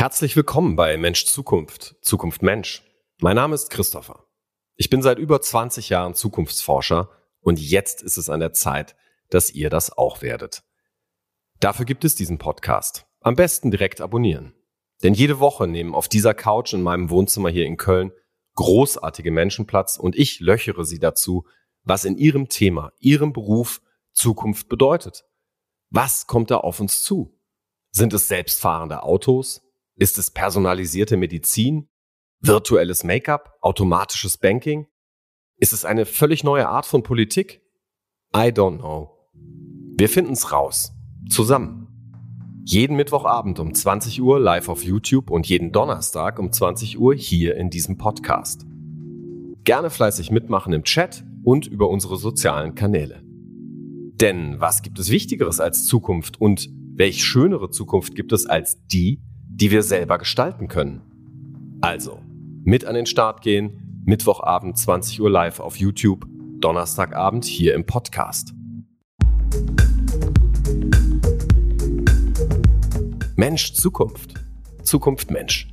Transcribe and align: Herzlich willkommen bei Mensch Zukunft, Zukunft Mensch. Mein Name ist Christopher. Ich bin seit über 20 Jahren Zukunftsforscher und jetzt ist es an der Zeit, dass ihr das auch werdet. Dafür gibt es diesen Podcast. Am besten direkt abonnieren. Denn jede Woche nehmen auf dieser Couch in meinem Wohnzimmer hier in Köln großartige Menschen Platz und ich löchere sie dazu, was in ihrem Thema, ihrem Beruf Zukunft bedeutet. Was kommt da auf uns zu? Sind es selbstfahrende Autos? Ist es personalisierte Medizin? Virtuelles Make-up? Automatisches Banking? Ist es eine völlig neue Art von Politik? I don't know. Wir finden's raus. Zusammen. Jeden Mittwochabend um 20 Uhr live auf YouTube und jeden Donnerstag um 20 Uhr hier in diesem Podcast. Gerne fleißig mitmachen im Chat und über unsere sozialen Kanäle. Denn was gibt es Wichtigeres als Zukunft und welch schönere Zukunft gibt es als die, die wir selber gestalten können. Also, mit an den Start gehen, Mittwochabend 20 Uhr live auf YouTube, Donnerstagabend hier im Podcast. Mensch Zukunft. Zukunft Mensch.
Herzlich 0.00 0.34
willkommen 0.34 0.76
bei 0.76 0.96
Mensch 0.96 1.26
Zukunft, 1.26 1.94
Zukunft 2.00 2.40
Mensch. 2.40 2.82
Mein 3.20 3.36
Name 3.36 3.54
ist 3.54 3.68
Christopher. 3.68 4.24
Ich 4.76 4.88
bin 4.88 5.02
seit 5.02 5.18
über 5.18 5.42
20 5.42 5.90
Jahren 5.90 6.14
Zukunftsforscher 6.14 7.10
und 7.40 7.60
jetzt 7.60 8.00
ist 8.00 8.16
es 8.16 8.30
an 8.30 8.40
der 8.40 8.54
Zeit, 8.54 8.96
dass 9.28 9.50
ihr 9.50 9.68
das 9.68 9.92
auch 9.92 10.22
werdet. 10.22 10.62
Dafür 11.58 11.84
gibt 11.84 12.06
es 12.06 12.14
diesen 12.14 12.38
Podcast. 12.38 13.04
Am 13.20 13.36
besten 13.36 13.70
direkt 13.70 14.00
abonnieren. 14.00 14.54
Denn 15.02 15.12
jede 15.12 15.38
Woche 15.38 15.66
nehmen 15.66 15.94
auf 15.94 16.08
dieser 16.08 16.32
Couch 16.32 16.72
in 16.72 16.80
meinem 16.80 17.10
Wohnzimmer 17.10 17.50
hier 17.50 17.66
in 17.66 17.76
Köln 17.76 18.10
großartige 18.54 19.30
Menschen 19.30 19.66
Platz 19.66 19.98
und 19.98 20.16
ich 20.16 20.40
löchere 20.40 20.86
sie 20.86 20.98
dazu, 20.98 21.44
was 21.82 22.06
in 22.06 22.16
ihrem 22.16 22.48
Thema, 22.48 22.94
ihrem 23.00 23.34
Beruf 23.34 23.82
Zukunft 24.12 24.70
bedeutet. 24.70 25.26
Was 25.90 26.26
kommt 26.26 26.50
da 26.50 26.56
auf 26.56 26.80
uns 26.80 27.02
zu? 27.02 27.38
Sind 27.90 28.14
es 28.14 28.28
selbstfahrende 28.28 29.02
Autos? 29.02 29.60
Ist 30.00 30.16
es 30.16 30.30
personalisierte 30.30 31.18
Medizin? 31.18 31.86
Virtuelles 32.40 33.04
Make-up? 33.04 33.58
Automatisches 33.60 34.38
Banking? 34.38 34.86
Ist 35.58 35.74
es 35.74 35.84
eine 35.84 36.06
völlig 36.06 36.42
neue 36.42 36.70
Art 36.70 36.86
von 36.86 37.02
Politik? 37.02 37.60
I 38.34 38.48
don't 38.48 38.78
know. 38.78 39.10
Wir 39.98 40.08
finden's 40.08 40.52
raus. 40.52 40.92
Zusammen. 41.28 41.86
Jeden 42.64 42.96
Mittwochabend 42.96 43.60
um 43.60 43.74
20 43.74 44.22
Uhr 44.22 44.40
live 44.40 44.70
auf 44.70 44.82
YouTube 44.84 45.30
und 45.30 45.46
jeden 45.46 45.70
Donnerstag 45.70 46.38
um 46.38 46.50
20 46.50 46.98
Uhr 46.98 47.14
hier 47.14 47.56
in 47.56 47.68
diesem 47.68 47.98
Podcast. 47.98 48.64
Gerne 49.64 49.90
fleißig 49.90 50.30
mitmachen 50.30 50.72
im 50.72 50.84
Chat 50.84 51.24
und 51.44 51.66
über 51.66 51.90
unsere 51.90 52.16
sozialen 52.16 52.74
Kanäle. 52.74 53.22
Denn 53.22 54.58
was 54.60 54.80
gibt 54.80 54.98
es 54.98 55.10
Wichtigeres 55.10 55.60
als 55.60 55.84
Zukunft 55.84 56.40
und 56.40 56.70
welch 56.94 57.22
schönere 57.22 57.68
Zukunft 57.68 58.14
gibt 58.14 58.32
es 58.32 58.46
als 58.46 58.82
die, 58.86 59.20
die 59.60 59.70
wir 59.70 59.82
selber 59.82 60.16
gestalten 60.16 60.68
können. 60.68 61.02
Also, 61.82 62.20
mit 62.64 62.86
an 62.86 62.94
den 62.94 63.06
Start 63.06 63.42
gehen, 63.42 64.02
Mittwochabend 64.06 64.78
20 64.78 65.20
Uhr 65.20 65.30
live 65.30 65.60
auf 65.60 65.76
YouTube, 65.76 66.26
Donnerstagabend 66.60 67.44
hier 67.44 67.74
im 67.74 67.84
Podcast. 67.84 68.54
Mensch 73.36 73.74
Zukunft. 73.74 74.34
Zukunft 74.82 75.30
Mensch. 75.30 75.68